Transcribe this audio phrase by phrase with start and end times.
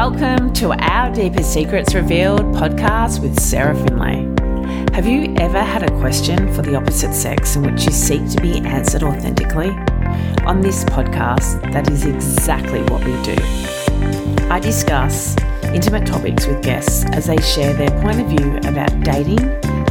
[0.00, 4.22] Welcome to our Deepest Secrets Revealed podcast with Sarah Finlay.
[4.94, 8.40] Have you ever had a question for the opposite sex in which you seek to
[8.40, 9.68] be answered authentically?
[10.46, 13.36] On this podcast, that is exactly what we do.
[14.48, 19.38] I discuss intimate topics with guests as they share their point of view about dating,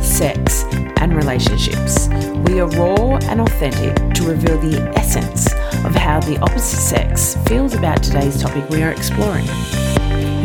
[0.02, 0.64] sex,
[1.02, 2.08] and relationships.
[2.48, 5.54] We are raw and authentic to reveal the essence
[5.86, 9.46] of how the opposite sex feels about today's topic we are exploring.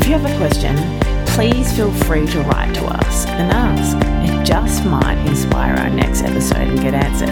[0.04, 3.96] If you have a question, please feel free to write to us and ask.
[4.30, 7.30] It just might inspire our next episode and get answered.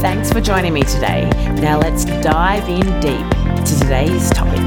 [0.00, 1.28] Thanks for joining me today.
[1.60, 4.62] Now let's dive in deep to today's topic.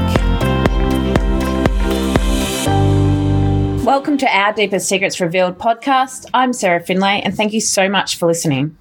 [3.84, 6.24] Welcome to our Deepest Secrets Revealed podcast.
[6.32, 8.78] I'm Sarah Finlay, and thank you so much for listening.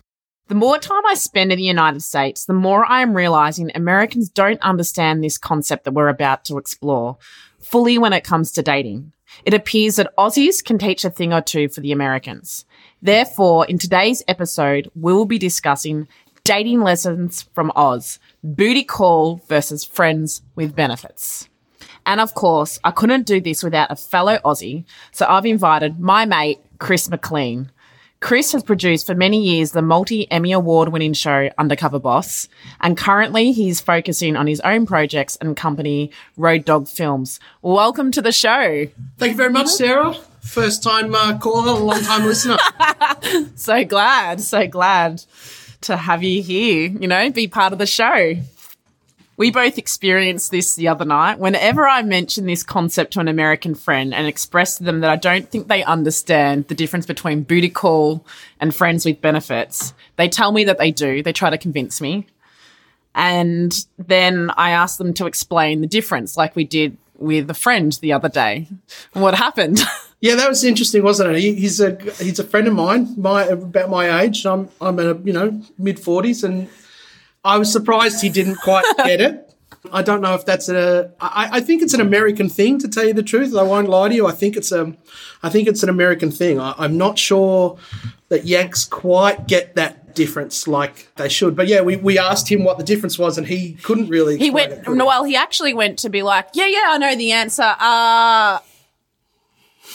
[0.48, 4.30] The more time I spend in the United States, the more I am realizing Americans
[4.30, 7.18] don't understand this concept that we're about to explore
[7.68, 9.12] fully when it comes to dating.
[9.46, 12.66] It appears that Aussies can teach a thing or two for the Americans.
[13.02, 16.08] Therefore, in today's episode, we will be discussing
[16.44, 21.50] dating lessons from Oz, booty call versus friends with benefits.
[22.06, 26.26] And of course, I couldn't do this without a fellow Aussie, so I've invited my
[26.26, 27.70] mate, Chris McLean.
[28.20, 32.50] Chris has produced for many years the multi Emmy Award winning show Undercover Boss,
[32.82, 37.40] and currently he's focusing on his own projects and company, Road Dog Films.
[37.62, 38.88] Welcome to the show.
[39.18, 40.16] Thank you very much, Sarah.
[40.42, 42.58] First time uh, caller, long time listener.
[43.56, 45.24] so glad, so glad
[45.82, 48.36] to have you here, you know, be part of the show.
[49.38, 51.38] We both experienced this the other night.
[51.38, 55.16] Whenever I mention this concept to an American friend and express to them that I
[55.16, 58.26] don't think they understand the difference between booty call
[58.60, 61.22] and friends with benefits, they tell me that they do.
[61.22, 62.26] They try to convince me.
[63.14, 67.94] And then I ask them to explain the difference, like we did with a friend
[68.02, 68.68] the other day.
[69.14, 69.80] What happened?
[70.20, 71.40] Yeah, that was interesting, wasn't it?
[71.40, 74.48] He, he's a he's a friend of mine, my about my age.
[74.48, 76.68] I'm I'm a you know mid forties, and
[77.48, 79.44] I was surprised he didn't quite get it.
[79.92, 81.14] I don't know if that's a.
[81.22, 83.56] I, I think it's an American thing to tell you the truth.
[83.56, 84.28] I won't lie to you.
[84.28, 84.96] I think it's a.
[85.42, 86.60] I think it's an American thing.
[86.60, 87.78] I, I'm not sure
[88.30, 91.56] that Yanks quite get that difference like they should.
[91.56, 94.38] But yeah, we, we asked him what the difference was, and he couldn't really.
[94.38, 94.74] he went.
[94.74, 97.76] it, well, he actually went to be like, yeah, yeah, I know the answer.
[97.80, 98.60] Uh,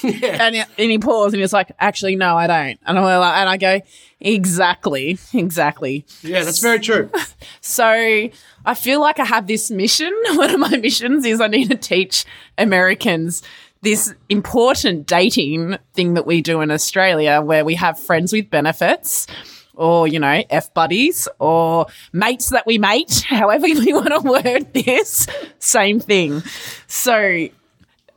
[0.04, 2.78] and, he, and he paused and he was like, actually, no, I don't.
[2.86, 3.80] And I, like, and I go,
[4.20, 6.04] exactly, exactly.
[6.22, 7.10] Yeah, that's very true.
[7.60, 10.12] So I feel like I have this mission.
[10.34, 12.24] One of my missions is I need to teach
[12.58, 13.42] Americans
[13.82, 19.26] this important dating thing that we do in Australia where we have friends with benefits
[19.74, 24.72] or, you know, F buddies or mates that we mate, however we want to word
[24.72, 25.26] this,
[25.58, 26.42] same thing.
[26.86, 27.48] So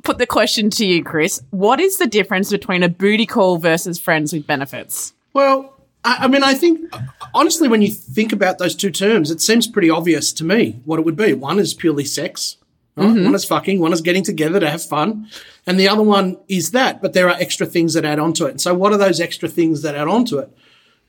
[0.05, 1.41] put the question to you, Chris.
[1.49, 5.13] What is the difference between a booty call versus friends with benefits?
[5.33, 5.73] Well,
[6.05, 6.93] I, mean, I think
[7.33, 10.99] honestly, when you think about those two terms, it seems pretty obvious to me what
[10.99, 11.33] it would be.
[11.33, 12.57] One is purely sex.
[12.95, 13.07] right?
[13.07, 13.25] Mm-hmm.
[13.25, 15.27] One is fucking, one is getting together to have fun,
[15.65, 17.01] and the other one is that.
[17.01, 18.51] But there are extra things that add onto it.
[18.51, 20.55] And so, what are those extra things that add onto it?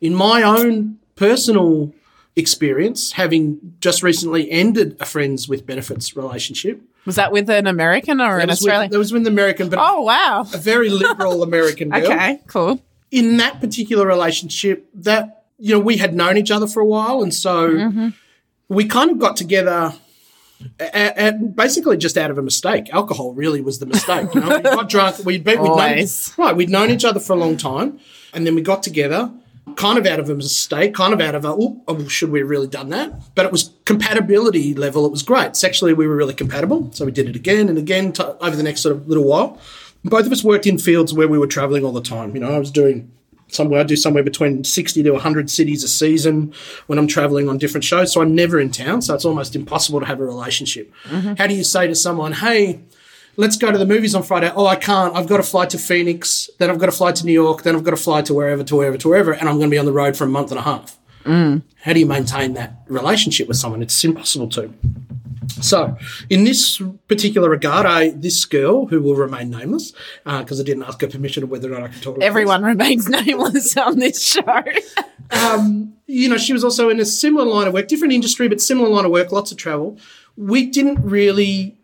[0.01, 1.93] In my own personal
[2.35, 8.21] experience, having just recently ended a friends with benefits relationship, Was that with an American
[8.21, 8.91] or an with, Australian?
[8.91, 10.43] that was with an American, but Oh, wow.
[10.53, 12.05] a very liberal American girl.
[12.13, 12.83] Okay, cool.
[13.11, 17.23] in that particular relationship that you know we had known each other for a while
[17.23, 18.09] and so Mm-hmm.
[18.69, 19.95] we kind of got together
[20.81, 24.63] and basically just out of a mistake alcohol really was the mistake you know we
[24.63, 26.07] got drunk we'd been we'd known,
[26.39, 27.99] right we'd known each other for a long time
[28.33, 29.31] and then we got together
[29.75, 32.49] kind of out of a mistake kind of out of a oh, should we have
[32.49, 36.33] really done that but it was compatibility level it was great sexually we were really
[36.33, 39.25] compatible so we did it again and again t- over the next sort of little
[39.25, 39.61] while
[40.09, 42.35] both of us worked in fields where we were traveling all the time.
[42.35, 43.11] You know, I was doing
[43.49, 46.53] somewhere I do somewhere between sixty to hundred cities a season
[46.87, 48.13] when I'm traveling on different shows.
[48.13, 49.03] So I'm never in town.
[49.03, 50.93] So it's almost impossible to have a relationship.
[51.05, 51.35] Mm-hmm.
[51.35, 52.81] How do you say to someone, "Hey"?
[53.37, 54.51] Let's go to the movies on Friday.
[54.55, 55.15] Oh, I can't.
[55.15, 56.49] I've got to fly to Phoenix.
[56.59, 57.63] Then I've got to fly to New York.
[57.63, 59.33] Then I've got to fly to wherever, to wherever, to wherever.
[59.33, 60.99] And I'm going to be on the road for a month and a half.
[61.25, 61.63] Mm.
[61.83, 63.83] How do you maintain that relationship with someone?
[63.83, 64.73] It's impossible to.
[65.61, 65.97] So,
[66.29, 69.93] in this particular regard, I this girl who will remain nameless
[70.25, 72.19] uh, because I didn't ask her permission of whether or not I could talk.
[72.21, 74.43] Everyone remains nameless on this show.
[75.29, 78.61] Um, you know, she was also in a similar line of work, different industry, but
[78.61, 79.99] similar line of work, lots of travel.
[80.37, 81.76] We didn't really.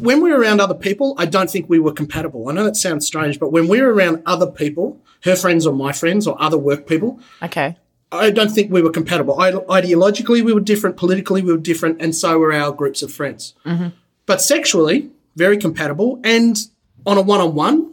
[0.00, 2.48] When we were around other people, I don't think we were compatible.
[2.48, 5.72] I know that sounds strange, but when we were around other people, her friends or
[5.72, 7.76] my friends or other work people, okay.
[8.10, 9.40] I don't think we were compatible.
[9.40, 10.96] I, ideologically, we were different.
[10.96, 13.54] Politically, we were different, and so were our groups of friends.
[13.64, 13.88] Mm-hmm.
[14.26, 16.56] But sexually, very compatible, and
[17.06, 17.92] on a one on one,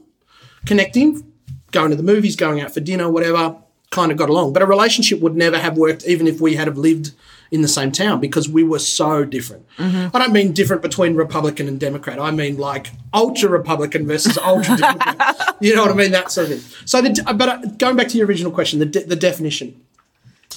[0.65, 1.31] connecting,
[1.71, 3.57] going to the movies, going out for dinner, whatever,
[3.89, 4.53] kind of got along.
[4.53, 7.11] But a relationship would never have worked even if we had have lived
[7.51, 9.65] in the same town because we were so different.
[10.13, 12.17] I don't mean different between Republican and Democrat.
[12.17, 15.57] I mean like ultra Republican versus ultra Democrat.
[15.59, 16.11] you know what I mean?
[16.11, 16.81] That sort of thing.
[16.85, 19.81] So, the, but uh, going back to your original question, the, de- the definition,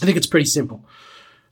[0.01, 0.85] I think it's pretty simple.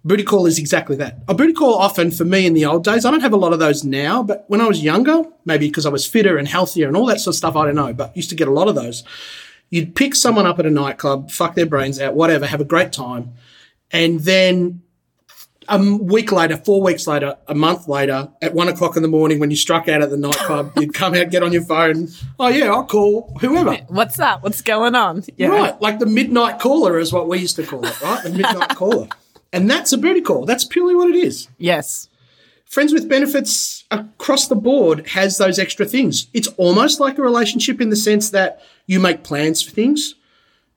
[0.05, 1.19] Booty call is exactly that.
[1.29, 3.53] A booty call often for me in the old days, I don't have a lot
[3.53, 6.89] of those now, but when I was younger, maybe because I was fitter and healthier
[6.89, 8.69] and all that sort of stuff, I don't know, but used to get a lot
[8.69, 9.05] of those.
[9.71, 12.93] You'd pick someone up at a nightclub, fuck their brains out, whatever, have a great
[12.93, 13.35] time.
[13.93, 14.83] And then
[15.69, 19.39] a week later, four weeks later, a month later, at one o'clock in the morning
[19.39, 22.09] when you struck out at the nightclub, you'd come out, get on your phone.
[22.39, 23.75] Oh, yeah, I'll call whoever.
[23.89, 24.43] What's up?
[24.43, 25.25] What's going on?
[25.37, 25.49] Yeah.
[25.49, 25.81] Right.
[25.81, 28.23] Like the midnight caller is what we used to call it, right?
[28.23, 29.09] The midnight caller.
[29.53, 30.47] And that's a booty call.
[30.47, 31.49] That's purely what it is.
[31.59, 32.09] Yes.
[32.65, 36.29] Friends with benefits across the board has those extra things.
[36.33, 40.15] It's almost like a relationship in the sense that you make plans for things.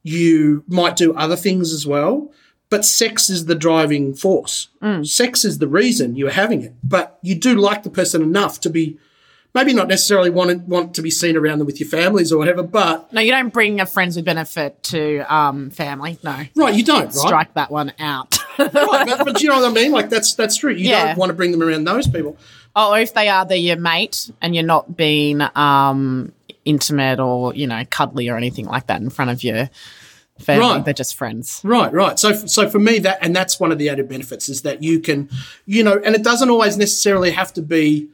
[0.03, 2.31] You might do other things as well,
[2.75, 4.67] but sex is the driving force.
[5.03, 8.69] Sex is the reason you're having it, but you do like the person enough to
[8.69, 8.97] be
[9.53, 12.61] maybe not necessarily want want to be seen around them with your families or whatever,
[12.61, 16.19] but No, you don't bring a friends with benefit to um, family.
[16.23, 16.37] No.
[16.55, 17.13] right, you don't, right?
[17.13, 18.37] Strike that one out.
[18.59, 19.91] right, but, but you know what I mean?
[19.91, 20.73] Like that's that's true.
[20.73, 21.07] You Yeah.
[21.07, 22.37] don't want to bring them around those people.
[22.75, 26.33] Oh, or if they are, they're your mate and you're not being um,
[26.65, 29.69] intimate or, you know, cuddly or anything like that in front of your
[30.39, 30.65] family.
[30.65, 30.85] Right.
[30.85, 31.61] They're just friends.
[31.63, 32.19] Right, right.
[32.19, 34.99] So, so for me, that and that's one of the added benefits is that you
[34.99, 35.29] can,
[35.65, 38.09] you know, and it doesn't always necessarily have to be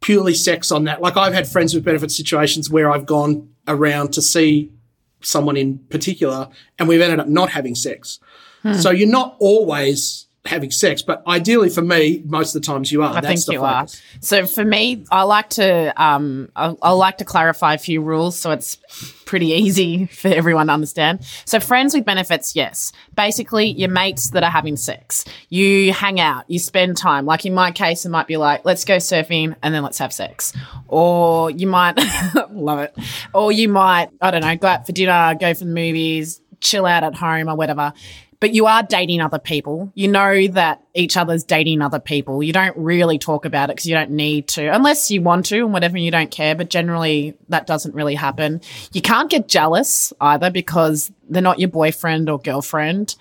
[0.00, 1.00] purely sex on that.
[1.00, 4.72] Like I've had friends with benefit situations where I've gone around to see
[5.20, 6.48] someone in particular,
[6.78, 8.20] and we've ended up not having sex.
[8.62, 8.74] Hmm.
[8.74, 13.02] So you're not always having sex, but ideally for me, most of the times you
[13.02, 13.10] are.
[13.10, 13.94] I That's think the you focus.
[13.96, 14.18] are.
[14.20, 18.38] So for me, I like to um, I, I like to clarify a few rules
[18.38, 18.76] so it's
[19.24, 21.24] pretty easy for everyone to understand.
[21.44, 22.92] So friends with benefits, yes.
[23.14, 25.24] Basically, your mates that are having sex.
[25.48, 27.26] You hang out, you spend time.
[27.26, 30.12] Like in my case, it might be like, let's go surfing and then let's have
[30.12, 30.52] sex.
[30.88, 31.98] Or you might
[32.50, 32.96] love it.
[33.34, 36.86] Or you might, I don't know, go out for dinner, go for the movies, chill
[36.86, 37.92] out at home or whatever
[38.40, 39.90] but you are dating other people.
[39.94, 42.42] You know that each other's dating other people.
[42.42, 45.58] You don't really talk about it because you don't need to, unless you want to
[45.58, 46.54] and whatever, you don't care.
[46.54, 48.60] But generally, that doesn't really happen.
[48.92, 53.16] You can't get jealous either because they're not your boyfriend or girlfriend.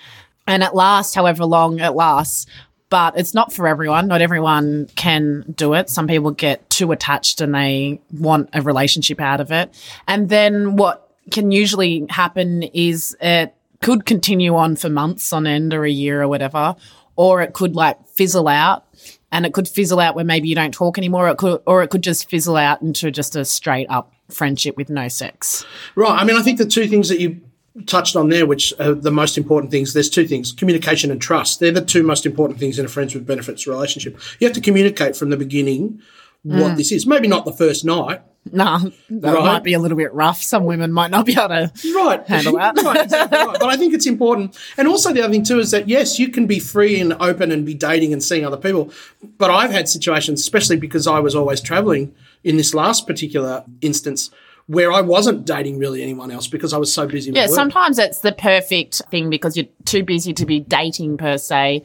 [0.47, 2.45] And it lasts however long it lasts.
[2.89, 4.07] But it's not for everyone.
[4.07, 5.89] Not everyone can do it.
[5.89, 9.73] Some people get too attached and they want a relationship out of it.
[10.07, 13.55] And then what can usually happen is it
[13.85, 16.75] could continue on for months on end or a year or whatever,
[17.15, 18.83] or it could like fizzle out
[19.31, 21.29] and it could fizzle out where maybe you don't talk anymore.
[21.29, 24.89] It could, or it could just fizzle out into just a straight up friendship with
[24.89, 25.63] no sex.
[25.93, 26.09] Right.
[26.19, 27.39] I mean, I think the two things that you
[27.85, 31.59] touched on there, which are the most important things, there's two things communication and trust.
[31.59, 34.19] They're the two most important things in a friends with benefits relationship.
[34.39, 36.01] You have to communicate from the beginning
[36.41, 36.77] what mm.
[36.77, 37.05] this is.
[37.05, 38.21] Maybe not the first night.
[38.51, 38.77] Nah,
[39.09, 39.43] that Right.
[39.43, 40.41] might be a little bit rough.
[40.43, 41.71] Some women might not be able to.
[41.95, 42.23] Right.
[42.27, 42.77] Handle that.
[42.77, 43.57] right, exactly right.
[43.59, 44.55] But I think it's important.
[44.77, 47.51] And also the other thing too is that yes, you can be free and open
[47.51, 48.91] and be dating and seeing other people.
[49.39, 54.29] But I've had situations, especially because I was always traveling in this last particular instance,
[54.67, 57.55] where I wasn't dating really anyone else because I was so busy Yeah, work.
[57.55, 61.81] sometimes it's the perfect thing because you're too busy to be dating per se.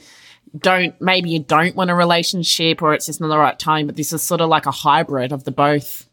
[0.58, 3.96] Don't maybe you don't want a relationship or it's just not the right time, but
[3.96, 6.06] this is sort of like a hybrid of the both.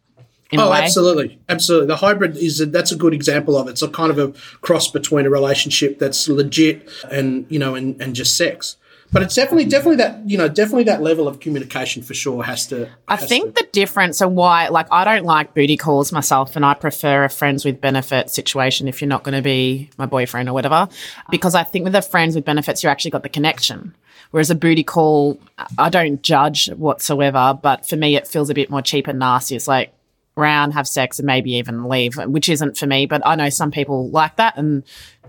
[0.54, 1.88] Oh, absolutely, absolutely.
[1.88, 3.72] The hybrid is a, that's a good example of it.
[3.72, 8.00] It's a kind of a cross between a relationship that's legit and you know and,
[8.02, 8.78] and just sex.
[9.10, 12.68] But it's definitely definitely that you know definitely that level of communication for sure has
[12.68, 12.90] to.
[13.08, 16.56] I has think to- the difference and why, like, I don't like booty calls myself,
[16.58, 20.06] and I prefer a friends with benefits situation if you're not going to be my
[20.08, 20.90] boyfriend or whatever,
[21.30, 23.96] because I think with the friends with benefits, you actually got the connection.
[24.32, 25.40] Whereas a booty call,
[25.78, 29.56] I don't judge whatsoever, but for me, it feels a bit more cheap and nasty.
[29.56, 29.94] It's like
[30.38, 33.06] round, have sex, and maybe even leave, which isn't for me.
[33.06, 34.84] But I know some people like that and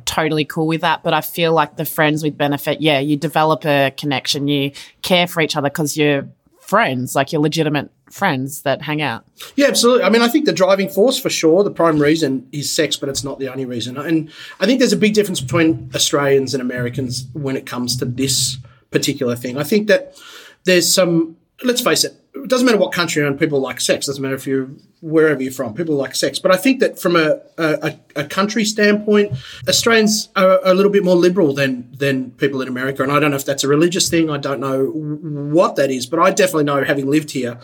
[0.05, 1.03] totally cool with that.
[1.03, 4.73] But I feel like the friends with benefit, yeah, you develop a connection, you
[5.03, 6.29] care for each other because you're
[6.61, 9.25] friends, like you're legitimate friends that hang out.
[9.57, 10.05] Yeah, absolutely.
[10.05, 13.09] I mean, I think the driving force for sure, the prime reason is sex, but
[13.09, 13.97] it's not the only reason.
[13.97, 18.05] And I think there's a big difference between Australians and Americans when it comes to
[18.05, 18.59] this
[18.91, 19.57] particular thing.
[19.57, 20.15] I think that
[20.65, 24.07] there's some, let's face it, it doesn't matter what country you're in, people like sex.
[24.07, 26.39] It doesn't matter if you're wherever you're from, people like sex.
[26.39, 29.33] But I think that from a, a, a country standpoint,
[29.69, 33.03] Australians are a little bit more liberal than, than people in America.
[33.03, 34.31] And I don't know if that's a religious thing.
[34.31, 37.59] I don't know what that is, but I definitely know, having lived here,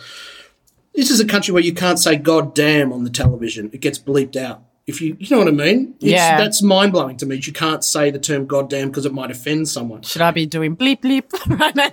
[0.94, 3.98] this is a country where you can't say "God damn" on the television; it gets
[3.98, 4.62] bleeped out.
[4.86, 5.94] If you, you know what I mean?
[6.00, 6.36] It's, Yeah.
[6.36, 7.40] That's mind blowing to me.
[7.42, 10.02] You can't say the term "goddamn" because it might offend someone.
[10.02, 11.24] Should I be doing bleep bleep
[11.58, 11.88] right now?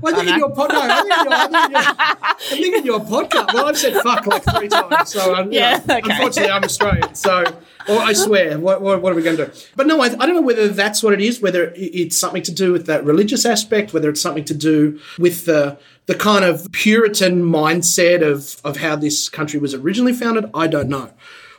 [0.00, 2.34] Well, I think in your pod, I think in your, I think in your, I
[2.38, 3.52] think in your podcast.
[3.52, 6.12] Well, I've said fuck like three times, so um, you Yeah, know, okay.
[6.12, 7.14] unfortunately, I'm Australian.
[7.16, 7.42] So,
[7.88, 9.52] or I swear, what, what, what are we going to do?
[9.74, 11.40] But no, I, I don't know whether that's what it is.
[11.40, 15.46] Whether it's something to do with that religious aspect, whether it's something to do with
[15.46, 20.48] the the kind of Puritan mindset of of how this country was originally founded.
[20.54, 21.10] I don't know.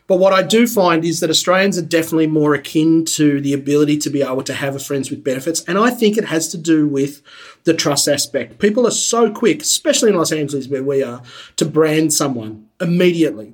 [0.07, 3.97] But what I do find is that Australians are definitely more akin to the ability
[3.99, 5.63] to be able to have a friends with benefits.
[5.65, 7.21] And I think it has to do with
[7.65, 8.59] the trust aspect.
[8.59, 11.21] People are so quick, especially in Los Angeles where we are,
[11.57, 13.53] to brand someone immediately.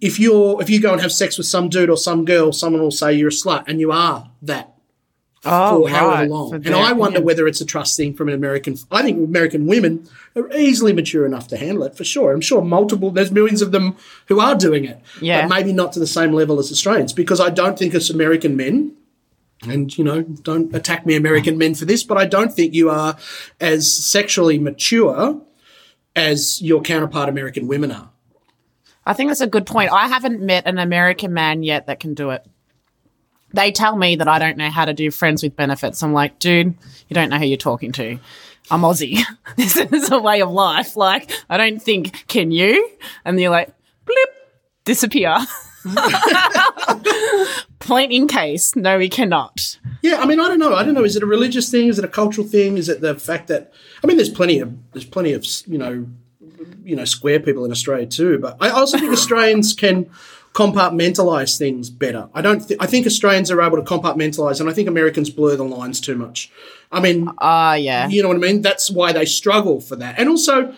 [0.00, 2.82] If you're if you go and have sex with some dude or some girl, someone
[2.82, 4.77] will say you're a slut, and you are that
[5.44, 6.54] Oh, for however right, long.
[6.54, 8.76] And I wonder whether it's a trust thing from an American.
[8.90, 12.32] I think American women are easily mature enough to handle it for sure.
[12.32, 13.10] I'm sure multiple.
[13.10, 15.42] There's millions of them who are doing it, Yeah.
[15.42, 18.56] but maybe not to the same level as Australians because I don't think it's American
[18.56, 18.94] men.
[19.62, 22.90] And you know, don't attack me, American men, for this, but I don't think you
[22.90, 23.16] are
[23.60, 25.40] as sexually mature
[26.14, 28.10] as your counterpart American women are.
[29.06, 29.90] I think that's a good point.
[29.92, 32.44] I haven't met an American man yet that can do it.
[33.52, 36.02] They tell me that I don't know how to do friends with benefits.
[36.02, 36.74] I'm like, dude,
[37.08, 38.18] you don't know who you're talking to.
[38.70, 39.20] I'm Aussie.
[39.56, 40.96] this is a way of life.
[40.96, 42.90] Like, I don't think, can you?
[43.24, 43.72] And you're like,
[44.04, 44.28] blip,
[44.84, 45.36] disappear.
[47.78, 48.76] Point in case.
[48.76, 49.78] No, we cannot.
[50.02, 50.74] Yeah, I mean, I don't know.
[50.74, 51.04] I don't know.
[51.04, 51.88] Is it a religious thing?
[51.88, 52.76] Is it a cultural thing?
[52.76, 56.06] Is it the fact that I mean, there's plenty of there's plenty of you know,
[56.82, 58.38] you know, square people in Australia too.
[58.38, 60.10] But I also think Australians can
[60.58, 62.28] compartmentalize things better.
[62.34, 62.66] I don't.
[62.66, 66.00] Th- I think Australians are able to compartmentalize, and I think Americans blur the lines
[66.00, 66.50] too much.
[66.90, 68.08] I mean, Ah, yeah.
[68.08, 68.62] you know what I mean?
[68.62, 70.18] That's why they struggle for that.
[70.18, 70.74] And also,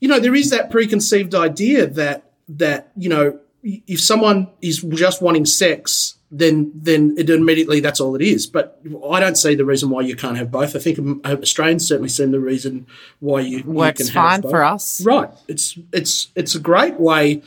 [0.00, 5.20] you know, there is that preconceived idea that that you know, if someone is just
[5.22, 8.46] wanting sex, then then it immediately that's all it is.
[8.46, 10.74] But I don't see the reason why you can't have both.
[10.76, 12.86] I think um, Australians certainly seem the reason
[13.20, 14.50] why you you Works can have fine both.
[14.52, 15.00] for us.
[15.04, 15.30] Right.
[15.48, 17.42] It's it's it's a great way.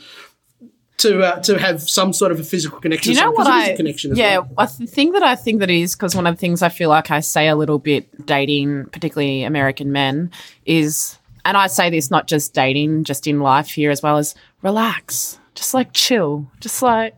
[1.00, 3.68] To, uh, to have some sort of a physical connection, Do you know what I?
[3.68, 4.50] a connection yeah, well.
[4.58, 6.90] I th- think that I think that is because one of the things I feel
[6.90, 10.30] like I say a little bit dating, particularly American men,
[10.66, 14.34] is, and I say this not just dating, just in life here as well as
[14.62, 17.14] relax, just like chill, just like.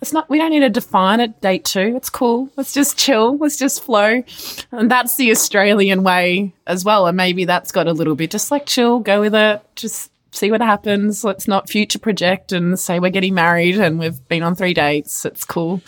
[0.00, 0.28] Let's not.
[0.28, 1.40] We don't need to define it.
[1.40, 1.94] Date two.
[1.96, 2.50] It's cool.
[2.56, 3.38] Let's just chill.
[3.38, 4.24] Let's just flow,
[4.72, 7.06] and that's the Australian way as well.
[7.06, 8.98] And maybe that's got a little bit just like chill.
[8.98, 9.62] Go with it.
[9.76, 11.24] Just see what happens.
[11.24, 15.24] Let's not future project and say we're getting married and we've been on three dates.
[15.24, 15.80] It's cool.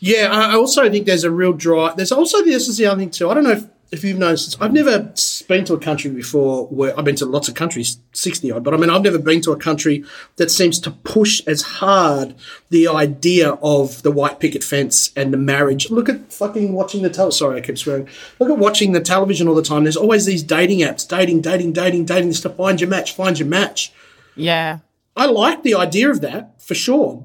[0.00, 1.96] Yeah, I also think there's a real drive.
[1.96, 3.30] There's also this is the other thing too.
[3.30, 4.60] I don't know if, if you've noticed.
[4.60, 5.12] I've never
[5.48, 8.74] been to a country before where I've been to lots of countries, sixty odd, but
[8.74, 10.04] I mean I've never been to a country
[10.36, 12.34] that seems to push as hard
[12.70, 15.90] the idea of the white picket fence and the marriage.
[15.90, 17.30] Look at fucking watching the tel.
[17.30, 18.08] Sorry, I keep swearing.
[18.38, 19.84] Look at watching the television all the time.
[19.84, 22.28] There's always these dating apps, dating, dating, dating, dating.
[22.28, 23.92] This to find your match, find your match.
[24.34, 24.80] Yeah.
[25.16, 27.24] I like the idea of that for sure.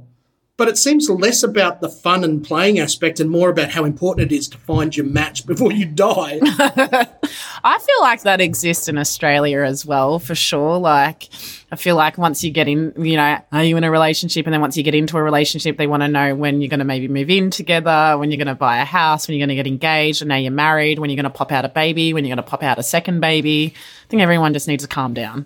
[0.59, 4.29] But it seems less about the fun and playing aspect and more about how important
[4.29, 6.37] it is to find your match before you die.
[6.43, 10.77] I feel like that exists in Australia as well, for sure.
[10.77, 11.29] Like,
[11.71, 14.47] I feel like once you get in, you know, are you in a relationship?
[14.47, 16.79] And then once you get into a relationship, they want to know when you're going
[16.79, 19.55] to maybe move in together, when you're going to buy a house, when you're going
[19.55, 22.13] to get engaged, and now you're married, when you're going to pop out a baby,
[22.13, 23.73] when you're going to pop out a second baby.
[23.75, 25.45] I think everyone just needs to calm down.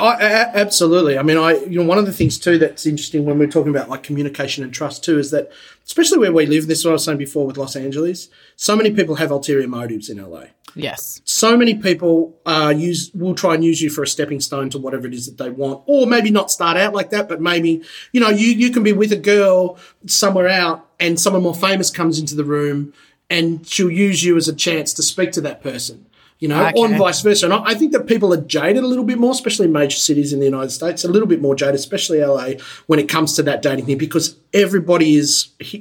[0.00, 1.18] I, a- absolutely.
[1.18, 3.70] I mean, I you know one of the things too that's interesting when we're talking
[3.70, 5.50] about like communication and trust too is that
[5.86, 6.66] especially where we live.
[6.66, 8.28] This is what I was saying before with Los Angeles.
[8.56, 10.44] So many people have ulterior motives in LA.
[10.76, 11.20] Yes.
[11.24, 14.78] so many people uh, use will try and use you for a stepping stone to
[14.78, 17.82] whatever it is that they want, or maybe not start out like that, but maybe
[18.12, 21.90] you know you you can be with a girl somewhere out, and someone more famous
[21.90, 22.92] comes into the room,
[23.30, 26.06] and she'll use you as a chance to speak to that person.
[26.44, 26.98] You know, or Okay.
[26.98, 27.46] vice versa.
[27.46, 29.96] And I I think that people are jaded a little bit more, especially in major
[30.08, 32.48] cities in the United States, a little bit more jaded, especially LA,
[32.90, 34.26] when it comes to that dating thing, because
[34.64, 35.30] everybody is.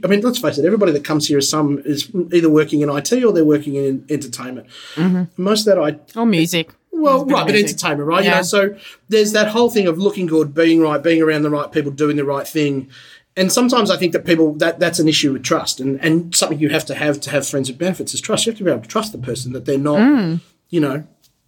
[0.03, 2.01] I mean, let's face it, everybody that comes here is some is
[2.37, 4.67] either working in IT or they're working in entertainment.
[5.37, 5.89] Most of that I
[6.19, 6.69] Or music.
[6.91, 8.23] well, There's a bit right, but entertainment, right?
[8.23, 8.37] You Yeah.
[8.37, 8.61] know, so
[9.09, 12.15] there's that whole thing of looking good, being right, being around the right people, doing
[12.15, 12.87] the right thing.
[13.35, 16.59] And sometimes I think that people that that's an issue with trust, and and something
[16.59, 18.45] you have to have to have friends with benefits is trust.
[18.45, 20.39] You have to be able to trust the person that they're not, Mm.
[20.73, 21.03] You know,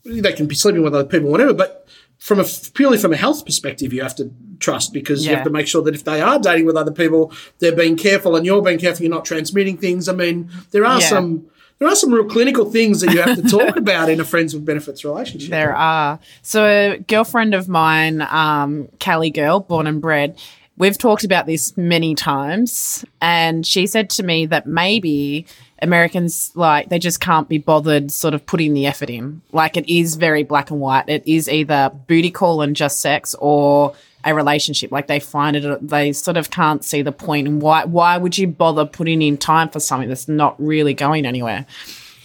[0.05, 1.51] they can be sleeping with other people, whatever.
[1.53, 1.87] But
[2.19, 5.49] from a purely from a health perspective, you have to trust because you have to
[5.49, 8.61] make sure that if they are dating with other people, they're being careful, and you're
[8.61, 9.03] being careful.
[9.03, 10.07] You're not transmitting things.
[10.07, 11.09] I mean, there are Yeah.
[11.09, 11.45] some
[11.79, 14.53] there are some real clinical things that you have to talk about in a friends
[14.53, 15.49] with benefits relationship.
[15.49, 16.19] There are.
[16.41, 20.37] So, a girlfriend of mine, um, Cali Girl, born and bred,
[20.77, 23.05] we've talked about this many times.
[23.21, 25.45] And she said to me that maybe
[25.81, 29.41] Americans, like, they just can't be bothered sort of putting the effort in.
[29.51, 31.09] Like, it is very black and white.
[31.09, 34.91] It is either booty call and just sex or a relationship.
[34.91, 37.47] Like they find it, they sort of can't see the point.
[37.47, 41.25] And why, why would you bother putting in time for something that's not really going
[41.25, 41.65] anywhere?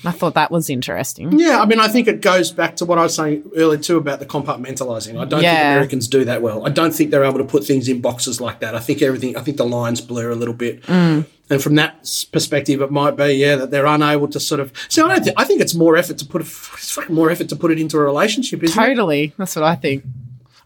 [0.04, 1.38] I thought that was interesting.
[1.38, 3.98] Yeah, I mean, I think it goes back to what I was saying earlier too
[3.98, 5.18] about the compartmentalizing.
[5.20, 5.52] I don't Yeah.
[5.54, 6.66] think Americans do that well.
[6.66, 8.74] I don't think they're able to put things in boxes like that.
[8.74, 10.82] I think everything, I think the lines blur a little bit.
[10.84, 11.26] Mm.
[11.50, 14.72] And from that perspective, it might be, yeah, that they're unable to sort of.
[14.88, 17.30] See, I don't think, I think it's more effort to put, a, it's fucking more
[17.30, 18.86] effort to put it into a relationship, isn't it?
[18.86, 19.34] Totally.
[19.36, 20.04] That's what I think.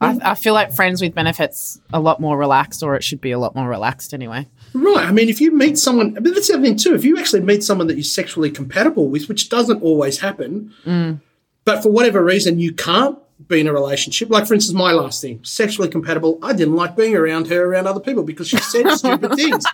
[0.01, 3.31] I, I feel like friends with benefits a lot more relaxed, or it should be
[3.31, 4.47] a lot more relaxed anyway.
[4.75, 5.07] Right.
[5.07, 6.95] I mean, if you meet someone, but that's the other thing too.
[6.95, 11.21] If you actually meet someone that you're sexually compatible with, which doesn't always happen, Mm.
[11.65, 13.17] but for whatever reason you can't
[13.49, 16.39] be in a relationship, like for instance, my last thing, sexually compatible.
[16.43, 19.65] I didn't like being around her around other people because she said stupid things.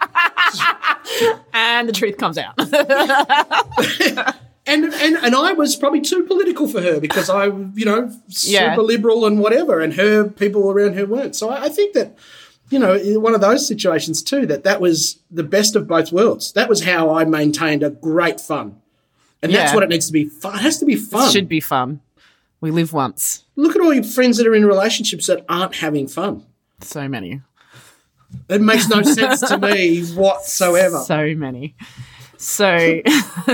[1.53, 2.55] And the truth comes out.
[4.67, 8.53] And, and and I was probably too political for her because I, you know, super
[8.53, 8.77] Yeah.
[8.77, 11.35] liberal and whatever, and her people around her weren't.
[11.35, 12.17] So I, I think that,
[12.71, 16.53] you know, one of those situations too, that that was the best of both worlds.
[16.53, 18.81] That was how I maintained a great fun,
[19.43, 20.27] and that's what it needs to be.
[20.27, 20.55] Fun.
[20.55, 21.29] It has to be fun.
[21.29, 22.01] It should be fun.
[22.61, 23.45] We live once.
[23.57, 26.45] Look at all your friends that are in relationships that aren't having fun.
[26.81, 27.41] So many.
[28.49, 30.99] It makes no sense to me whatsoever.
[31.01, 31.75] So many.
[32.37, 33.03] So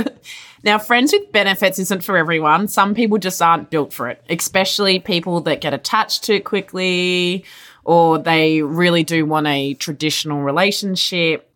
[0.65, 2.69] now, friends with benefits isn't for everyone.
[2.69, 7.45] Some people just aren't built for it, especially people that get attached too quickly
[7.87, 11.49] or they really do want a traditional relationship.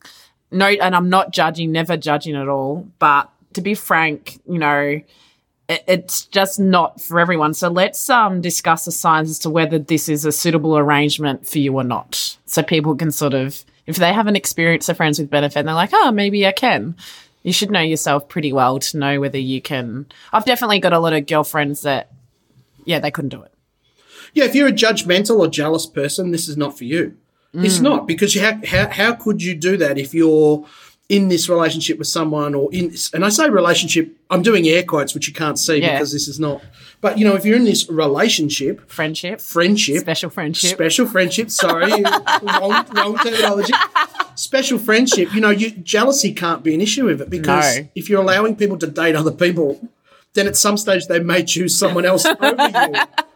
[0.52, 2.86] No, and I'm not judging, never judging at all.
[3.00, 5.00] But to be frank, you know,
[5.68, 7.52] it, it's just not for everyone.
[7.52, 11.58] So let's um, discuss the signs as to whether this is a suitable arrangement for
[11.58, 12.38] you or not.
[12.46, 15.74] So people can sort of, if they haven't experienced a friends with benefit and they're
[15.74, 16.94] like, oh, maybe I can.
[17.42, 20.06] You should know yourself pretty well to know whether you can.
[20.32, 22.12] I've definitely got a lot of girlfriends that,
[22.84, 23.52] yeah, they couldn't do it.
[24.34, 27.14] Yeah, if you're a judgmental or jealous person, this is not for you.
[27.52, 27.82] It's Mm.
[27.82, 30.64] not because you ha- how how could you do that if you're
[31.08, 35.12] in this relationship with someone or in and I say relationship, I'm doing air quotes
[35.14, 35.94] which you can't see Yeah.
[35.94, 36.62] because this is not.
[37.00, 40.70] But you know, if you're in this relationship, Friendship, friendship, special friendship.
[40.70, 41.90] special friendship, sorry,
[42.42, 43.72] wrong, wrong terminology.
[44.36, 47.88] Special friendship, you know, you, jealousy can't be an issue with it because No.
[47.96, 49.80] if you're allowing people to date other people,
[50.34, 52.38] then at some stage they may choose someone else over
[52.94, 52.94] you.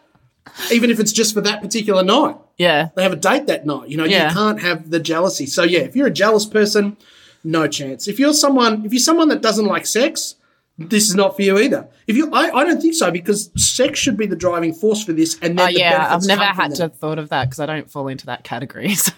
[0.71, 2.91] Even if it's just for that particular night yeah.
[2.95, 3.89] they have a date that night.
[3.89, 4.29] You know, Yeah.
[4.29, 5.47] you can't have the jealousy.
[5.47, 6.97] So yeah, if you're a jealous person,
[7.43, 8.09] no chance.
[8.09, 10.37] If you're someone, if you're someone that doesn't like sex,
[10.79, 11.89] this is not for you either.
[12.07, 15.13] If you, I, I don't think so because sex should be the driving force for
[15.13, 15.39] this.
[15.41, 16.15] And then oh, the yeah.
[16.15, 18.95] I've never had to have thought of that because I don't fall into that category.
[19.05, 19.13] So.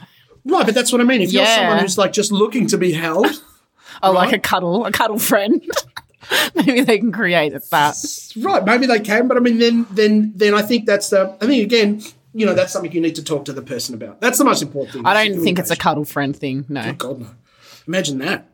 [0.48, 1.22] Right, but that's what I mean.
[1.22, 3.26] If you're someone who's like just looking to be held,
[4.02, 5.60] Oh, like a cuddle, a cuddle friend.
[6.54, 8.32] Maybe they can create it that.
[8.36, 8.64] right?
[8.64, 11.36] Maybe they can, but I mean, then, then, then I think that's the.
[11.40, 14.20] I think again, you know, that's something you need to talk to the person about.
[14.20, 15.06] That's the most important thing.
[15.06, 16.64] I don't think it's a cuddle friend thing.
[16.68, 16.82] No.
[16.84, 17.26] Oh, God no.
[17.86, 18.48] Imagine that.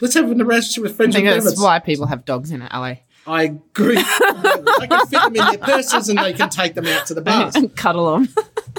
[0.00, 2.60] Let's have a relationship with friends I think with that's why people have dogs in
[2.60, 2.94] LA.
[3.26, 3.96] I agree.
[3.98, 7.20] I can fit them in their purses and they can take them out to the
[7.20, 7.56] bars.
[7.56, 8.28] and cuddle them.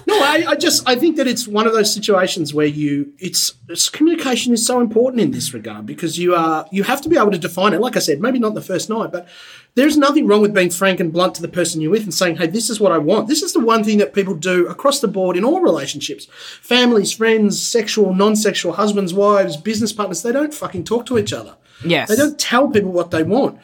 [0.06, 3.54] No, I, I just I think that it's one of those situations where you it's,
[3.68, 7.18] it's communication is so important in this regard because you are you have to be
[7.18, 7.82] able to define it.
[7.82, 9.28] Like I said, maybe not the first night, but
[9.76, 12.38] there's nothing wrong with being frank and blunt to the person you're with and saying,
[12.38, 15.00] "Hey, this is what I want." This is the one thing that people do across
[15.00, 16.28] the board in all relationships,
[16.62, 20.22] families, friends, sexual, non-sexual, husbands, wives, business partners.
[20.22, 21.56] They don't fucking talk to each other.
[21.86, 22.10] Yes.
[22.10, 23.60] They don't tell people what they want.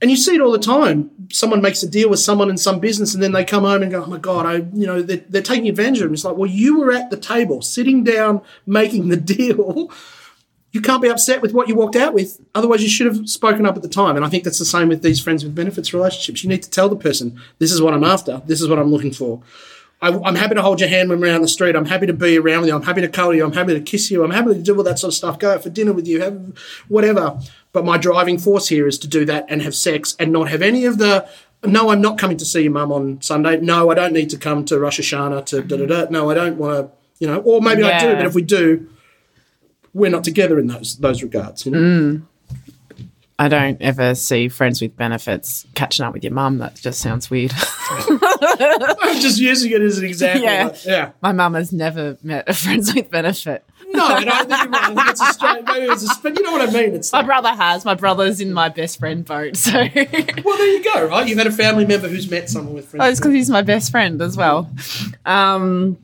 [0.00, 1.10] And you see it all the time.
[1.32, 3.90] Someone makes a deal with someone in some business and then they come home and
[3.90, 6.14] go, oh my God, I, you know, they're, they're taking advantage of them.
[6.14, 9.90] It's like, well, you were at the table, sitting down, making the deal.
[10.70, 12.38] You can't be upset with what you walked out with.
[12.54, 14.16] Otherwise, you should have spoken up at the time.
[14.16, 16.44] And I think that's the same with these friends with benefits relationships.
[16.44, 18.42] You need to tell the person, this is what I'm after.
[18.44, 19.42] This is what I'm looking for.
[20.00, 21.74] I, I'm happy to hold your hand when we're on the street.
[21.74, 22.76] I'm happy to be around with you.
[22.76, 23.44] I'm happy to cuddle you.
[23.44, 24.22] I'm happy to kiss you.
[24.22, 25.38] I'm happy to do all that sort of stuff.
[25.38, 26.20] Go out for dinner with you.
[26.20, 26.56] Have
[26.86, 27.40] whatever.
[27.72, 30.62] But my driving force here is to do that and have sex and not have
[30.62, 31.28] any of the.
[31.64, 33.60] No, I'm not coming to see your mum on Sunday.
[33.60, 36.10] No, I don't need to come to Rosh Hashanah to da da da.
[36.10, 36.96] No, I don't want to.
[37.18, 38.14] You know, or maybe I do.
[38.14, 38.88] But if we do,
[39.92, 41.66] we're not together in those those regards.
[41.66, 41.78] You know.
[41.78, 42.22] Mm.
[43.40, 46.58] I don't ever see friends with benefits catching up with your mum.
[46.58, 47.52] That just sounds weird.
[49.00, 50.42] I'm just using it as an example.
[50.42, 50.74] Yeah.
[50.84, 51.10] Yeah.
[51.22, 53.64] My mum has never met a friends with benefit.
[53.90, 54.74] No, I don't think.
[54.76, 55.64] I think it's a straight.
[55.64, 56.20] Maybe it's a.
[56.22, 56.94] But you know what I mean.
[56.94, 57.84] It's My like, brother has.
[57.84, 61.06] My brother's in my best friend boat, so well, there you go.
[61.06, 63.02] Right, you've had a family member who's met someone with friends.
[63.04, 64.70] Oh, it's because he's my best friend as well.
[65.24, 65.96] Um,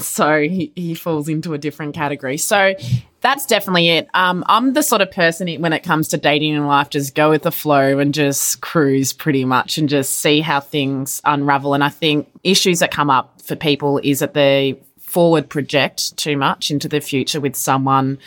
[0.00, 2.38] so he, he falls into a different category.
[2.38, 2.74] So
[3.28, 4.08] that's definitely it.
[4.14, 7.28] Um, I'm the sort of person when it comes to dating in life, just go
[7.28, 11.74] with the flow and just cruise pretty much and just see how things unravel.
[11.74, 16.38] And I think issues that come up for people is that they forward project too
[16.38, 18.18] much into the future with someone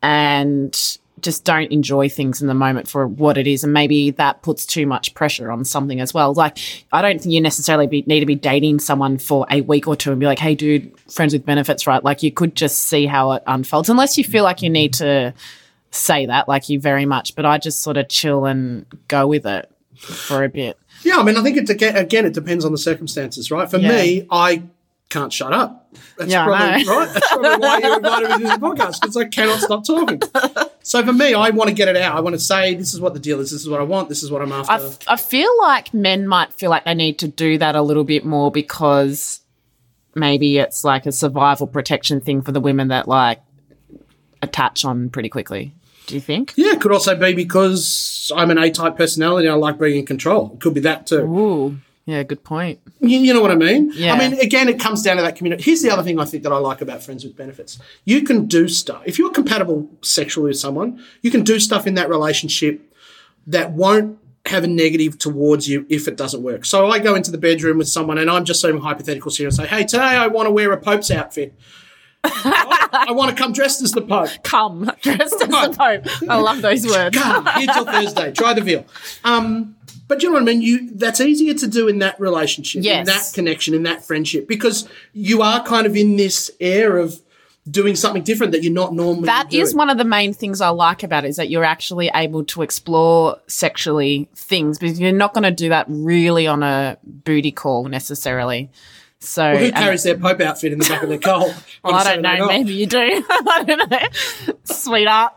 [0.00, 3.64] and just don't enjoy things in the moment for what it is.
[3.64, 6.34] And maybe that puts too much pressure on something as well.
[6.34, 6.58] Like,
[6.92, 9.96] I don't think you necessarily be, need to be dating someone for a week or
[9.96, 12.02] two and be like, hey, dude, friends with benefits, right?
[12.02, 15.34] Like, you could just see how it unfolds, unless you feel like you need to
[15.90, 17.34] say that, like you very much.
[17.34, 20.78] But I just sort of chill and go with it for a bit.
[21.02, 23.70] Yeah, I mean, I think it again, again it depends on the circumstances, right?
[23.70, 23.88] For Yeah.
[23.96, 24.64] me, I
[25.08, 25.88] can't shut up.
[26.18, 27.08] That's Yeah, probably right.
[27.14, 30.20] That's probably why you invited me to this podcast because I cannot stop talking.
[30.82, 32.16] So for me, I want to get it out.
[32.16, 33.50] I want to say this is what the deal is.
[33.50, 34.08] This is what I want.
[34.08, 34.72] This is what I'm after.
[34.72, 37.82] I, f- I feel like men might feel like they need to do that a
[37.82, 39.40] little bit more because
[40.14, 43.40] maybe it's like a survival protection thing for the women that like
[44.42, 45.74] attach on pretty quickly.
[46.06, 46.54] Do you think?
[46.56, 50.06] yeah, it could also be because I'm an A-type personality and I like being in
[50.06, 50.52] control.
[50.54, 51.20] It could be that too.
[51.24, 52.80] Ooh, yeah, good point.
[53.00, 53.92] You, you know what I mean?
[53.94, 54.14] Yeah.
[54.14, 55.62] I mean, again, it comes down to that community.
[55.62, 57.78] Here's the other thing I think that I like about friends with benefits.
[58.06, 61.04] You can do stuff if you're compatible sexually with someone.
[61.20, 62.80] You can do stuff in that relationship
[63.46, 66.64] that won't have a negative towards you if it doesn't work.
[66.64, 69.54] So I go into the bedroom with someone and I'm just saying hypothetical here and
[69.54, 71.52] Say, hey, today I want to wear a Pope's outfit.
[72.24, 74.30] I want to come dressed as the Pope.
[74.44, 76.30] Come dressed as the Pope.
[76.30, 77.18] I love those words.
[77.18, 78.32] Come here till Thursday.
[78.32, 78.86] Try the veal.
[79.24, 79.76] Um,
[80.08, 80.62] but you know what I mean.
[80.62, 84.88] You that's easier to do in that relationship, in that connection, in that friendship, because
[85.12, 87.20] you are kind of in this air of
[87.70, 89.26] doing something different that you're not normally.
[89.26, 89.62] That doing.
[89.62, 92.44] is one of the main things I like about it is that you're actually able
[92.46, 97.52] to explore sexually things because you're not going to do that really on a booty
[97.52, 98.70] call necessarily.
[99.20, 101.46] So Well, who carries their Pope outfit in the back of their car?
[101.84, 102.48] Well, I don't know.
[102.48, 102.98] Maybe you do.
[103.30, 104.54] I don't know.
[104.64, 105.32] Sweetheart,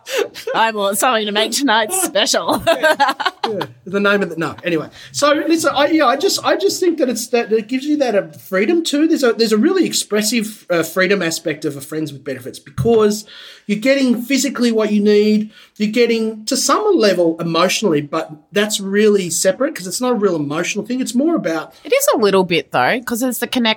[0.56, 2.58] I bought something to make tonight special.
[2.58, 4.56] the name of the no.
[4.64, 7.86] Anyway, so listen, I, yeah, I just I just think that it's that it gives
[7.86, 9.08] you that uh, freedom too.
[9.08, 13.24] There's a there's a really expressive uh, freedom aspect of a friends with benefits because
[13.68, 15.52] you're getting physically what you need.
[15.78, 20.36] You're getting to some level emotionally, but that's really separate because it's not a real
[20.36, 21.02] emotional thing.
[21.02, 23.71] It's more about it is a little bit though, because it's the connection.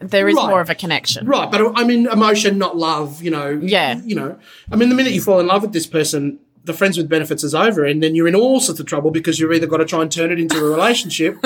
[0.00, 0.48] There is Right.
[0.48, 1.26] more of a connection.
[1.26, 3.22] right, but I mean emotion, not love.
[3.22, 4.00] You know, Yeah.
[4.04, 4.38] You know,
[4.72, 6.38] I mean, the minute you fall in love with this person.
[6.62, 9.40] The friends with benefits is over, and then you're in all sorts of trouble because
[9.40, 11.38] you've either got to try and turn it into a relationship,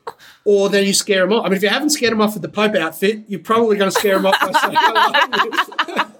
[0.46, 1.44] or then you scare them off.
[1.44, 3.90] I mean, if you haven't scared them off with the Pope outfit, you're probably going
[3.90, 6.04] to scare them off by saying, "I love you."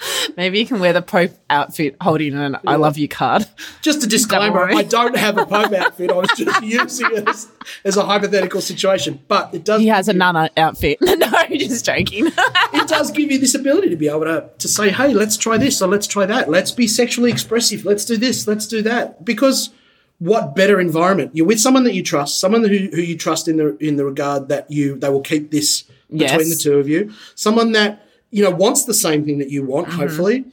[0.36, 3.46] Maybe you can wear the Pope outfit holding an I love you card.
[3.82, 4.64] Just a disclaimer.
[4.64, 6.10] I don't have a Pope outfit.
[6.10, 7.48] I was just using it as,
[7.84, 9.80] as a hypothetical situation, but it does.
[9.80, 10.98] He has a Nana outfit.
[11.00, 12.26] no, just joking.
[12.26, 15.56] it does give you this ability to be able to, to say, hey, let's try
[15.58, 16.48] this or let's try that.
[16.48, 17.84] Let's be sexually expressive.
[17.84, 18.46] Let's do this.
[18.46, 19.24] Let's do that.
[19.24, 19.70] Because
[20.18, 21.32] what better environment?
[21.34, 24.04] You're with someone that you trust, someone who, who you trust in the in the
[24.04, 26.48] regard that you they will keep this between Yes.
[26.48, 27.12] the two of you.
[27.34, 28.05] Someone that,
[28.36, 29.98] you know, wants the same thing that you want, mm-hmm.
[29.98, 30.44] hopefully.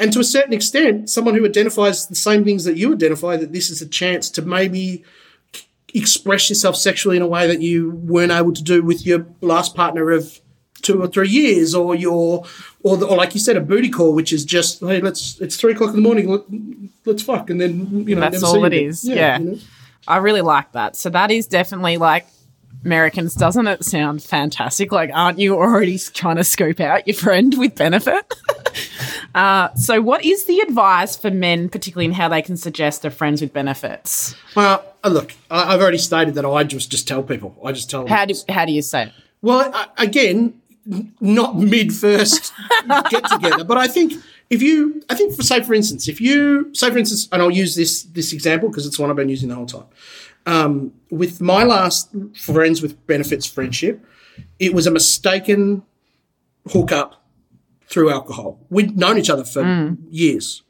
[0.00, 3.52] And to a certain extent, someone who identifies the same things that you identify, that
[3.52, 5.04] this is a chance to maybe
[5.94, 9.76] express yourself sexually in a way that you weren't able to do with your last
[9.76, 10.40] partner of
[10.82, 12.44] two or three years, or your,
[12.82, 15.56] or, the, or like you said, a booty call, which is just hey, let's it's
[15.56, 16.42] three o'clock in the morning, let,
[17.04, 18.88] let's fuck, and then you know That's never all it again.
[18.88, 19.38] is, yeah.
[19.38, 19.58] you know?
[20.08, 20.96] I really like that.
[20.96, 22.26] So that is definitely like
[22.88, 24.92] Americans, doesn't it sound fantastic?
[24.92, 28.34] Like, aren't you already trying to scope out your friend with benefit?
[29.34, 33.10] uh, so, what is the advice for men, particularly in how they can suggest their
[33.10, 34.34] friends with benefits?
[34.56, 37.54] Well, uh, look, I've already stated that I just just tell people.
[37.62, 38.08] I just tell them.
[38.08, 39.12] How do how do you say it?
[39.42, 40.60] Well, I, again,
[41.20, 42.54] not mid first
[43.10, 44.14] get together, but I think
[44.48, 47.50] if you, I think for say for instance, if you say for instance, and I'll
[47.50, 49.84] use this this example because it's one I've been using the whole time.
[50.48, 54.04] Um, with my last friends with benefits friendship,
[54.58, 55.82] it was a mistaken
[56.72, 57.22] hookup
[57.86, 58.58] through alcohol.
[58.70, 60.62] We'd known each other for years.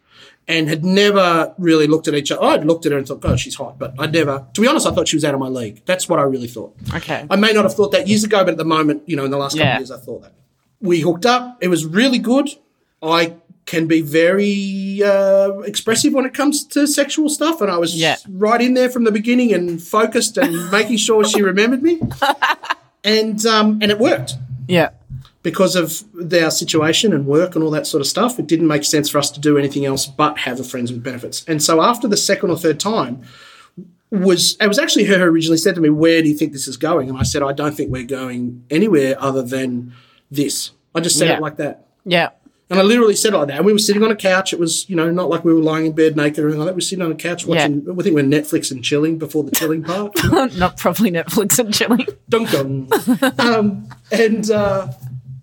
[0.50, 2.42] And had never really looked at each other.
[2.42, 3.78] I'd looked at her and thought, God, she's hot.
[3.78, 5.82] But I'd never, to be honest, I thought she was out of my league.
[5.84, 6.74] That's what I really thought.
[6.94, 7.26] Okay.
[7.28, 9.30] I may not have thought that years ago, but at the moment, you know, in
[9.30, 9.74] the last couple Yeah.
[9.74, 10.32] of years, I thought that.
[10.80, 11.58] We hooked up.
[11.60, 12.48] It was really good.
[13.02, 13.34] I
[13.68, 18.16] can be very uh, expressive when it comes to sexual stuff, and I was Yeah.
[18.46, 22.00] right in there from the beginning and focused and making sure she remembered me.
[23.04, 24.34] And um, and it worked
[24.66, 24.90] Yeah.
[25.42, 26.02] because of
[26.42, 29.18] our situation and work and all that sort of stuff, it didn't make sense for
[29.18, 31.44] us to do anything else but have a friends with benefits.
[31.46, 33.22] And so after the second or third time,
[34.10, 36.66] was it was actually her who originally said to me, "Where do you think this
[36.66, 39.92] is going?" And I said, "I don't think we're going anywhere other than
[40.30, 41.36] this." I just said Yeah.
[41.36, 41.86] it like that.
[42.06, 42.30] Yeah.
[42.70, 43.56] And I literally said like that.
[43.56, 44.52] And we were sitting on a couch.
[44.52, 46.66] It was, you know, not like we were lying in bed naked or anything like
[46.66, 46.74] that.
[46.74, 49.52] We were sitting on a couch watching, I think we're Netflix and chilling before the
[49.52, 50.14] chilling part.
[50.56, 52.06] Not probably Netflix and chilling.
[52.28, 53.40] dunk dunk.
[53.40, 54.92] um, and, uh,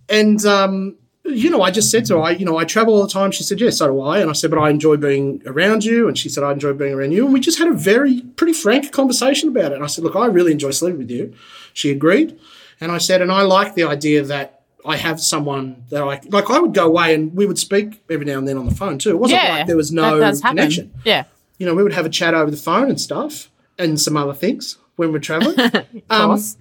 [0.07, 3.01] and, um, you know, I just said to her, I, you know, I travel all
[3.01, 3.31] the time.
[3.31, 4.19] She said, yes, so do I.
[4.19, 6.07] And I said, but I enjoy being around you.
[6.07, 7.25] And she said, I enjoy being around you.
[7.25, 9.75] And we just had a very, pretty frank conversation about it.
[9.75, 11.33] And I said, look, I really enjoy sleeping with you.
[11.73, 12.39] She agreed.
[12.79, 14.54] And I said, and I like the idea that
[14.85, 18.25] I have someone that I, like, I would go away and we would speak every
[18.25, 19.09] now and then on the phone too.
[19.09, 19.49] It wasn't Yeah.
[19.57, 20.57] like there was no that does happen.
[20.57, 21.23] connection Yeah.
[21.57, 24.33] you know, we would have a chat over the phone and stuff and some other
[24.33, 25.59] things when we're traveling.
[26.09, 26.57] um, course.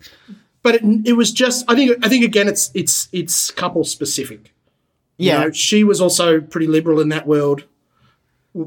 [0.62, 4.52] but it, it was just, I think, I think again, it's it's it's couple specific.
[5.18, 5.40] You Yeah.
[5.44, 7.64] know, she was also pretty liberal in that world,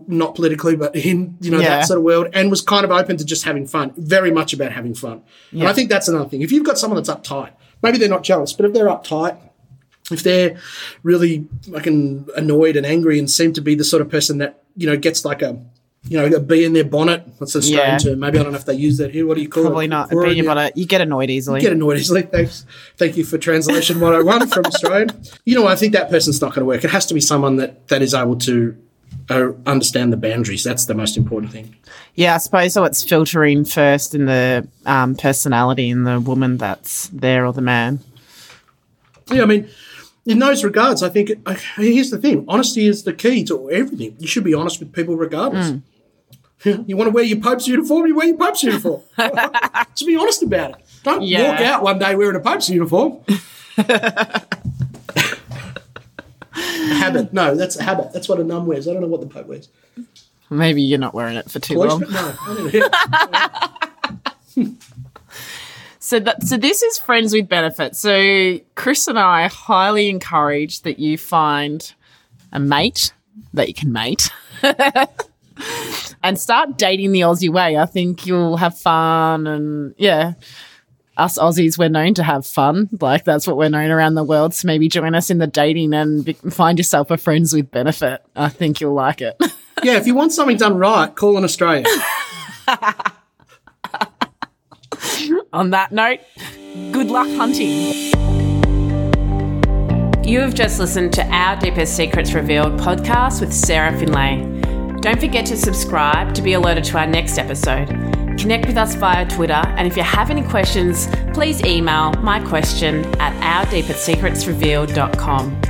[0.07, 1.69] not politically, but in you know Yeah.
[1.79, 3.91] that sort of world, and was kind of open to just having fun.
[3.97, 5.21] Very much about having fun.
[5.51, 6.41] And I think that's another thing.
[6.41, 9.37] If you've got someone that's uptight, maybe they're not jealous, but if they're uptight.
[10.11, 10.57] If they're
[11.03, 14.87] really fucking annoyed and angry and seem to be the sort of person that, you
[14.87, 15.59] know, gets like a,
[16.07, 17.27] you know, a bee in their bonnet.
[17.39, 17.97] What's the Australian Yeah.
[17.97, 18.19] term?
[18.19, 19.27] Maybe I don't know if they use that here.
[19.27, 19.65] What do you call it?
[19.67, 20.13] Probably not.
[20.13, 21.59] Or- Being about it, you get annoyed easily.
[21.59, 22.21] get annoyed easily.
[22.21, 22.65] Thanks.
[22.95, 25.09] Thank you for translation 101 from Australian.
[25.45, 26.85] You know, I think that person's not going to work.
[26.85, 28.77] It has to be someone that, that is able to
[29.29, 30.63] uh, understand the boundaries.
[30.63, 31.75] That's the most important thing.
[32.15, 32.85] Yeah, I suppose so.
[32.85, 37.99] It's filtering first in the um, personality in the woman that's there or the man.
[39.29, 39.67] Yeah, I mean,
[40.27, 44.15] in those regards, I think uh, here's the thing honesty is the key to everything.
[44.19, 45.73] You should be honest with people regardless.
[46.65, 49.01] You want to wear your Pope's uniform, you wear your Pope's uniform.
[49.17, 50.77] Just be honest about it.
[51.03, 51.51] Don't Yeah.
[51.51, 53.19] walk out one day wearing a Pope's uniform.
[56.51, 57.31] habit.
[57.31, 58.11] No, that's a habit.
[58.11, 58.87] That's what a nun wears.
[58.87, 59.69] I don't know what the Pope wears.
[60.49, 61.99] Maybe you're not wearing it for too long.
[62.01, 62.73] No, I don't
[64.57, 64.75] know.
[66.07, 67.99] So that so this is friends with benefits.
[67.99, 71.93] So Chris and I highly encourage that you find
[72.53, 73.11] a mate
[73.53, 74.31] that you can mate.
[76.23, 77.75] and start dating the Aussie way.
[77.75, 80.35] I think you'll have fun and yeah.
[81.17, 82.87] Us Aussies, we're known to have fun.
[83.01, 84.55] Like that's what we're known around the world.
[84.55, 88.23] So maybe join us in the dating and be- find yourself a friends with benefit.
[88.33, 89.35] I think you'll like it.
[89.83, 91.85] Yeah, if you want something done right, call an Australian.
[95.53, 96.19] On that note,
[96.91, 97.93] good luck hunting.
[100.27, 104.41] You have just listened to Our Deepest Secrets Revealed podcast with Sarah Finlay.
[104.99, 107.87] Don't forget to subscribe to be alerted to our next episode.
[108.37, 113.05] Connect with us via Twitter, and if you have any questions, please email my question
[113.21, 113.33] at
[113.67, 115.61] ourdeepestsecretsrevealed.com.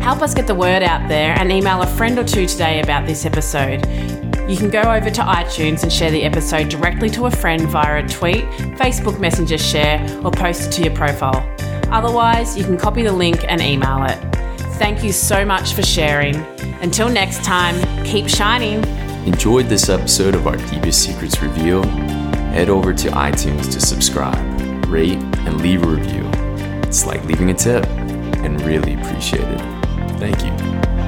[0.00, 3.06] Help us get the word out there and email a friend or two today about
[3.06, 3.84] this episode.
[4.50, 8.04] You can go over to iTunes and share the episode directly to a friend via
[8.04, 8.42] a tweet,
[8.80, 11.48] Facebook Messenger share, or post it to your profile.
[11.92, 14.18] Otherwise, you can copy the link and email it.
[14.74, 16.34] Thank you so much for sharing.
[16.82, 18.82] Until next time, keep shining.
[19.24, 21.86] Enjoyed this episode of Our Deepest Secrets Revealed?
[21.86, 26.28] Head over to iTunes to subscribe, rate, and leave a review.
[26.82, 29.60] It's like leaving a tip and really appreciate it.
[30.18, 30.99] Thank you.